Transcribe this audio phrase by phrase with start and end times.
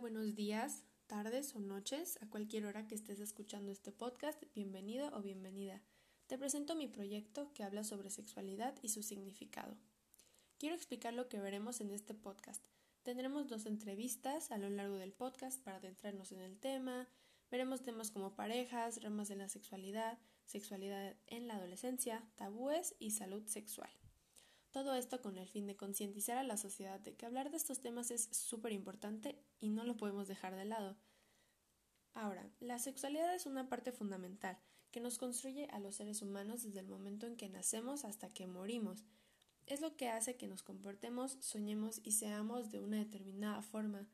[0.00, 5.22] buenos días, tardes o noches, a cualquier hora que estés escuchando este podcast, bienvenido o
[5.22, 5.82] bienvenida.
[6.28, 9.76] Te presento mi proyecto que habla sobre sexualidad y su significado.
[10.58, 12.64] Quiero explicar lo que veremos en este podcast.
[13.02, 17.08] Tendremos dos entrevistas a lo largo del podcast para adentrarnos en el tema.
[17.50, 23.44] Veremos temas como parejas, ramas de la sexualidad, sexualidad en la adolescencia, tabúes y salud
[23.46, 23.90] sexual.
[24.78, 27.80] Todo esto con el fin de concientizar a la sociedad de que hablar de estos
[27.80, 30.96] temas es súper importante y no lo podemos dejar de lado.
[32.14, 34.56] Ahora, la sexualidad es una parte fundamental
[34.92, 38.46] que nos construye a los seres humanos desde el momento en que nacemos hasta que
[38.46, 39.02] morimos.
[39.66, 44.06] Es lo que hace que nos comportemos, soñemos y seamos de una determinada forma.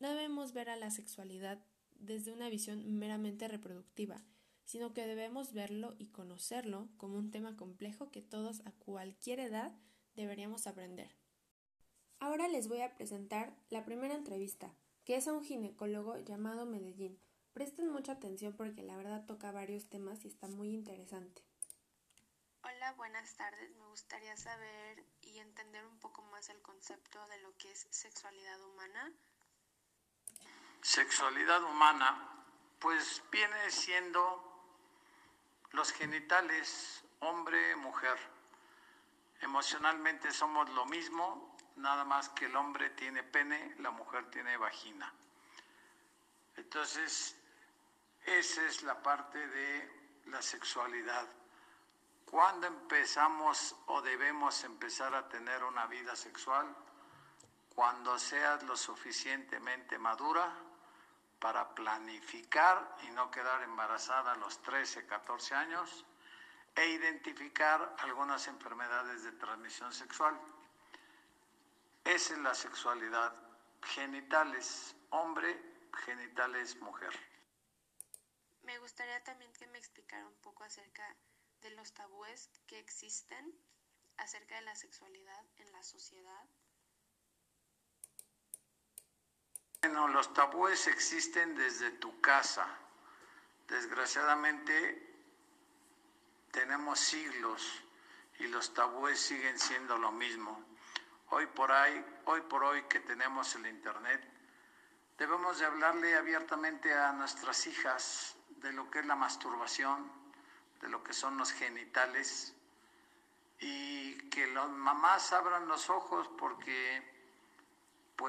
[0.00, 4.20] No debemos ver a la sexualidad desde una visión meramente reproductiva,
[4.64, 9.72] sino que debemos verlo y conocerlo como un tema complejo que todos a cualquier edad
[10.14, 11.14] deberíamos aprender.
[12.18, 14.72] Ahora les voy a presentar la primera entrevista,
[15.04, 17.18] que es a un ginecólogo llamado Medellín.
[17.52, 21.42] Presten mucha atención porque la verdad toca varios temas y está muy interesante.
[22.62, 23.74] Hola, buenas tardes.
[23.76, 28.62] Me gustaría saber y entender un poco más el concepto de lo que es sexualidad
[28.62, 29.12] humana.
[30.80, 32.46] Sexualidad humana,
[32.78, 34.51] pues viene siendo
[35.72, 38.18] los genitales, hombre, mujer.
[39.40, 45.12] Emocionalmente somos lo mismo, nada más que el hombre tiene pene, la mujer tiene vagina.
[46.56, 47.36] Entonces,
[48.24, 51.26] esa es la parte de la sexualidad.
[52.30, 56.66] ¿Cuándo empezamos o debemos empezar a tener una vida sexual?
[57.74, 60.54] Cuando seas lo suficientemente madura
[61.42, 66.06] para planificar y no quedar embarazada a los 13, 14 años
[66.76, 70.40] e identificar algunas enfermedades de transmisión sexual.
[72.04, 73.34] Esa es la sexualidad.
[73.82, 75.60] Genitales hombre,
[76.04, 77.12] genitales mujer.
[78.62, 81.16] Me gustaría también que me explicara un poco acerca
[81.60, 83.52] de los tabúes que existen
[84.16, 86.46] acerca de la sexualidad en la sociedad
[89.84, 92.64] Bueno, los tabúes existen desde tu casa.
[93.66, 95.12] Desgraciadamente
[96.52, 97.82] tenemos siglos
[98.38, 100.64] y los tabúes siguen siendo lo mismo.
[101.30, 104.22] Hoy por hoy, hoy por hoy que tenemos el internet,
[105.18, 110.12] debemos de hablarle abiertamente a nuestras hijas de lo que es la masturbación,
[110.80, 112.54] de lo que son los genitales
[113.58, 117.11] y que las mamás abran los ojos porque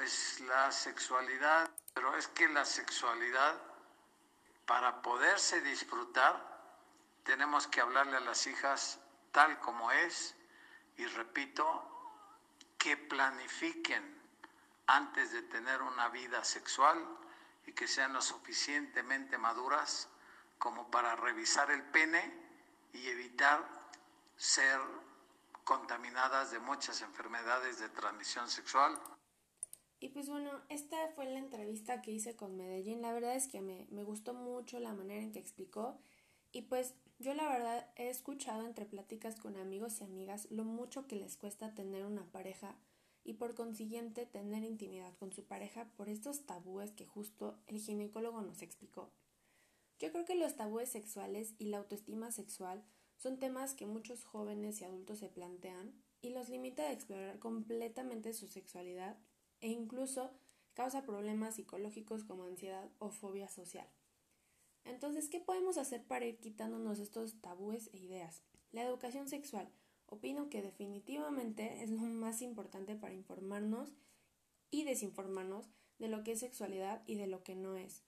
[0.04, 3.56] pues la sexualidad, pero es que la sexualidad,
[4.66, 6.36] para poderse disfrutar,
[7.24, 9.00] tenemos que hablarle a las hijas
[9.32, 10.36] tal como es
[10.98, 12.20] y repito,
[12.78, 14.22] que planifiquen
[14.88, 17.02] antes de tener una vida sexual
[17.66, 20.10] y que sean lo suficientemente maduras
[20.58, 22.30] como para revisar el pene
[22.92, 23.66] y evitar
[24.36, 24.82] ser
[25.64, 29.00] contaminadas de muchas enfermedades de transmisión sexual.
[30.04, 33.02] Y pues bueno, esta fue la entrevista que hice con Medellín.
[33.02, 35.98] La verdad es que me, me gustó mucho la manera en que explicó.
[36.52, 41.08] Y pues yo la verdad he escuchado entre pláticas con amigos y amigas lo mucho
[41.08, 42.76] que les cuesta tener una pareja
[43.24, 48.42] y por consiguiente tener intimidad con su pareja por estos tabúes que justo el ginecólogo
[48.42, 49.10] nos explicó.
[50.00, 52.84] Yo creo que los tabúes sexuales y la autoestima sexual
[53.16, 58.34] son temas que muchos jóvenes y adultos se plantean y los limita a explorar completamente
[58.34, 59.18] su sexualidad
[59.64, 60.30] e incluso
[60.74, 63.88] causa problemas psicológicos como ansiedad o fobia social.
[64.84, 68.44] Entonces, ¿qué podemos hacer para ir quitándonos estos tabúes e ideas?
[68.72, 69.72] La educación sexual.
[70.08, 73.94] Opino que definitivamente es lo más importante para informarnos
[74.70, 78.04] y desinformarnos de lo que es sexualidad y de lo que no es.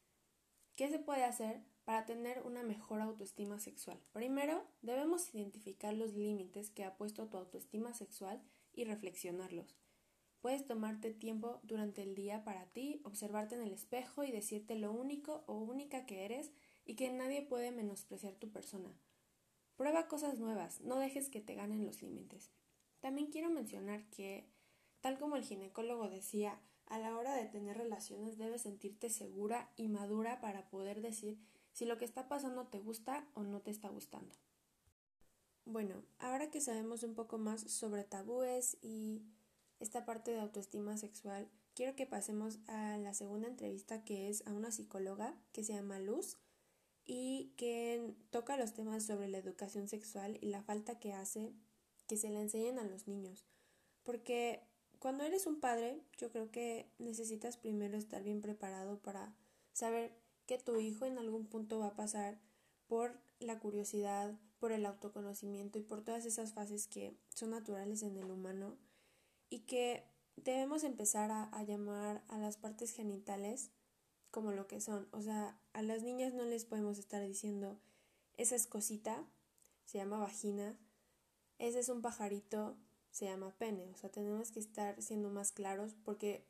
[0.75, 4.01] ¿Qué se puede hacer para tener una mejor autoestima sexual?
[4.11, 8.43] Primero, debemos identificar los límites que ha puesto tu autoestima sexual
[8.73, 9.77] y reflexionarlos.
[10.45, 14.91] Puedes tomarte tiempo durante el día para ti, observarte en el espejo y decirte lo
[14.91, 16.51] único o única que eres
[16.85, 18.95] y que nadie puede menospreciar tu persona.
[19.75, 22.51] Prueba cosas nuevas, no dejes que te ganen los límites.
[22.99, 24.47] También quiero mencionar que,
[25.01, 29.87] tal como el ginecólogo decía, a la hora de tener relaciones debes sentirte segura y
[29.87, 31.39] madura para poder decir
[31.71, 34.35] si lo que está pasando te gusta o no te está gustando.
[35.65, 39.23] Bueno, ahora que sabemos un poco más sobre tabúes y
[39.79, 44.53] esta parte de autoestima sexual, quiero que pasemos a la segunda entrevista que es a
[44.53, 46.37] una psicóloga que se llama Luz
[47.05, 51.53] y que toca los temas sobre la educación sexual y la falta que hace
[52.07, 53.45] que se le enseñen a los niños.
[54.03, 54.61] Porque
[54.99, 59.35] cuando eres un padre, yo creo que necesitas primero estar bien preparado para
[59.73, 62.39] saber que tu hijo en algún punto va a pasar
[62.87, 68.17] por la curiosidad, por el autoconocimiento y por todas esas fases que son naturales en
[68.17, 68.77] el humano
[69.49, 70.03] y que
[70.35, 73.71] debemos empezar a, llamar a las partes genitales
[74.31, 75.07] como lo que son.
[75.11, 77.79] O sea, a las niñas no les podemos estar diciendo
[78.37, 79.25] esa es cosita,
[79.85, 80.77] se llama vagina,
[81.57, 82.75] ese es un pajarito,
[83.11, 83.89] se llama pene.
[83.93, 86.45] O sea, tenemos que estar siendo más claros porque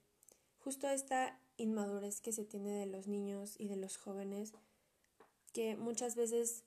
[0.57, 4.53] justo esta inmadurez que se tiene de los niños y de los jóvenes,
[5.53, 6.63] que muchas veces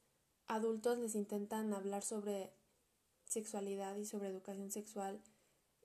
[0.47, 2.53] adultos les intentan hablar sobre
[3.25, 5.21] sexualidad y sobre educación sexual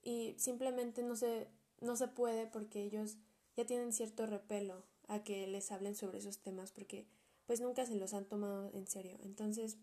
[0.03, 1.47] y simplemente no se,
[1.81, 3.17] no se puede porque ellos
[3.55, 7.07] ya tienen cierto repelo a que les hablen sobre esos temas porque
[7.45, 9.17] pues nunca se los han tomado en serio.
[9.21, 9.77] Entonces,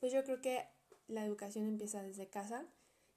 [0.00, 0.68] pues yo creo que
[1.06, 2.66] la educación empieza desde casa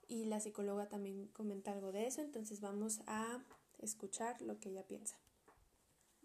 [0.08, 3.42] y la psicóloga también comenta algo de eso, entonces vamos a
[3.80, 5.18] escuchar lo que ella piensa.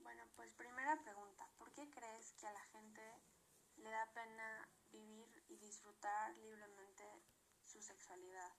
[0.03, 3.01] Bueno, pues primera pregunta, ¿por qué crees que a la gente
[3.77, 7.05] le da pena vivir y disfrutar libremente
[7.65, 8.53] su sexualidad?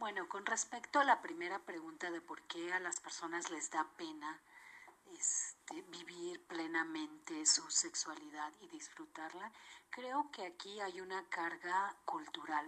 [0.00, 3.86] Bueno, con respecto a la primera pregunta de por qué a las personas les da
[3.98, 4.40] pena
[5.12, 9.52] este, vivir plenamente su sexualidad y disfrutarla,
[9.90, 12.66] creo que aquí hay una carga cultural,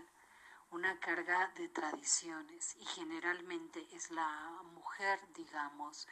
[0.73, 6.06] una carga de tradiciones y generalmente es la mujer, digamos,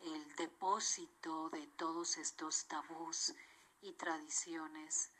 [0.00, 3.34] el depósito de todos estos tabús
[3.82, 5.10] y tradiciones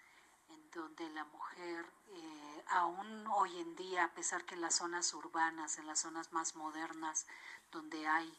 [0.48, 5.12] en donde la mujer, eh, aún hoy en día, a pesar que en las zonas
[5.14, 7.26] urbanas, en las zonas más modernas,
[7.70, 8.32] donde hay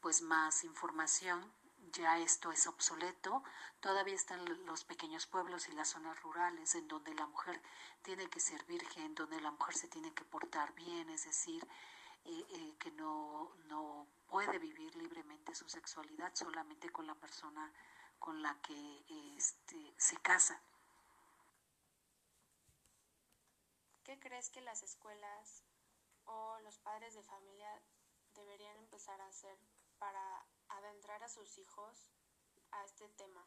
[0.00, 1.52] pues más información,
[1.92, 3.42] ya esto es obsoleto,
[3.80, 7.60] todavía están los pequeños pueblos y las zonas rurales en donde la mujer
[8.02, 11.66] tiene que ser virgen, donde la mujer se tiene que portar bien, es decir,
[12.24, 17.70] eh, eh, que no, no puede vivir libremente su sexualidad solamente con la persona
[18.18, 19.04] con la que
[19.36, 20.60] este, se casa.
[24.04, 25.64] ¿Qué crees que las escuelas
[26.26, 27.70] o los padres de familia
[28.34, 29.58] deberían empezar a hacer
[29.98, 32.06] para adentrar a sus hijos
[32.72, 33.46] a este tema?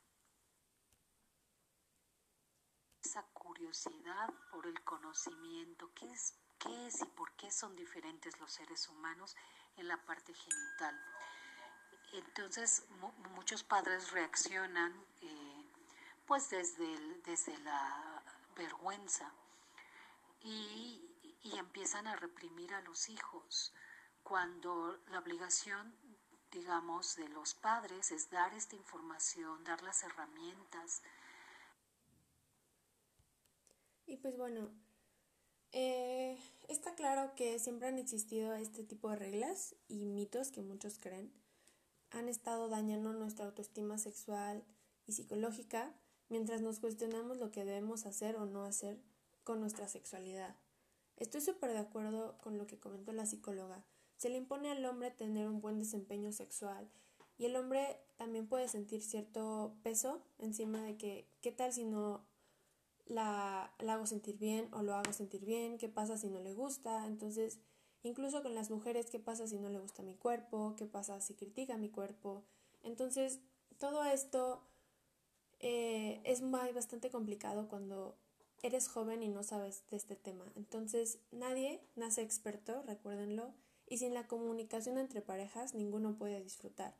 [3.03, 6.33] Esa curiosidad por el conocimiento, ¿qué es,
[7.01, 9.35] y por qué son diferentes los seres humanos
[9.75, 10.99] en la parte genital?
[12.13, 12.83] Entonces
[13.35, 15.65] muchos padres reaccionan eh,
[16.25, 18.23] pues desde, desde la
[18.55, 19.31] vergüenza
[20.41, 21.03] y,
[21.57, 23.73] empiezan a reprimir a los hijos
[24.21, 25.95] cuando la obligación
[26.51, 31.01] digamos, de los padres es dar esta información, dar las herramientas.
[34.05, 34.69] Y pues bueno,
[35.73, 36.37] eh,
[36.69, 41.31] está claro que siempre han existido este tipo de reglas y mitos que muchos creen.
[42.11, 44.63] Han estado dañando nuestra autoestima sexual
[45.05, 45.93] y psicológica
[46.29, 48.97] mientras nos cuestionamos lo que debemos hacer o no hacer
[49.47, 50.57] con nuestra sexualidad.
[51.15, 53.81] Estoy súper de acuerdo con lo que comentó la psicóloga.
[54.17, 56.89] Se le impone al hombre tener un buen desempeño sexual
[57.37, 62.25] y el hombre también puede sentir cierto peso encima de que qué tal si no
[63.05, 67.05] la, hago sentir bien o lo hago sentir bien, qué pasa si no le gusta,
[67.05, 67.61] entonces
[68.03, 71.35] incluso con las mujeres, qué pasa si no le gusta mi cuerpo, qué pasa si
[71.35, 72.43] critica mi cuerpo,
[72.83, 73.39] entonces
[73.77, 74.61] todo esto
[75.61, 78.17] eh, es bastante complicado cuando
[78.61, 83.53] eres joven y no sabes de este tema, entonces nadie nace experto, recuérdenlo,
[83.87, 86.95] y sin la comunicación entre parejas ninguno puede disfrutar.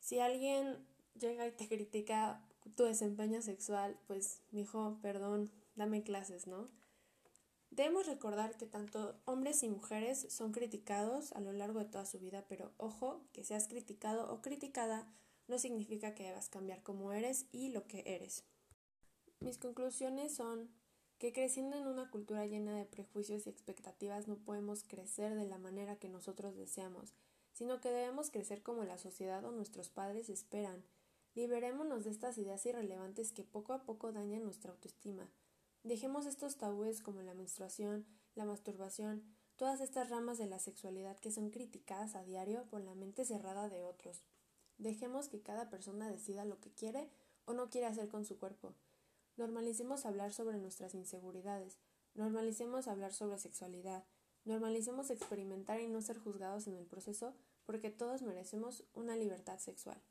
[0.00, 0.86] Si alguien
[1.18, 2.42] llega y te critica
[2.76, 6.68] tu desempeño sexual, pues, mijo, perdón, dame clases, ¿no?
[7.70, 12.18] Debemos recordar que tanto hombres y mujeres son criticados a lo largo de toda su
[12.18, 15.06] vida, pero ojo, que seas criticado o criticada
[15.48, 18.44] no significa que debas cambiar como eres y lo que eres.
[19.40, 20.70] Mis conclusiones son
[21.18, 25.58] que creciendo en una cultura llena de prejuicios y expectativas no podemos crecer de la
[25.58, 27.12] manera que nosotros deseamos,
[27.52, 30.84] sino que debemos crecer como la sociedad o nuestros padres esperan.
[31.34, 35.28] Liberémonos de estas ideas irrelevantes que poco a poco dañan nuestra autoestima.
[35.82, 38.06] Dejemos estos tabúes como la menstruación,
[38.36, 39.24] la masturbación,
[39.56, 43.68] todas estas ramas de la sexualidad que son criticadas a diario por la mente cerrada
[43.68, 44.22] de otros.
[44.78, 47.10] Dejemos que cada persona decida lo que quiere
[47.44, 48.74] o no quiere hacer con su cuerpo.
[49.38, 51.78] Normalicemos hablar sobre nuestras inseguridades,
[52.14, 54.04] normalicemos hablar sobre sexualidad,
[54.44, 60.02] normalicemos experimentar y no ser juzgados en el proceso porque todos merecemos una libertad sexual.